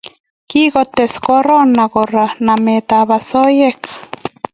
Kikotes 0.51 1.13
korona 1.25 1.83
Kora 1.93 2.25
nametab 2.45 3.07
osoya 3.17 3.69